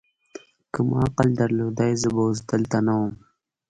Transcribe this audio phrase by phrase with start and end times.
[0.73, 3.13] که ما عقل درلودای، زه به اوس دلته نه ووم.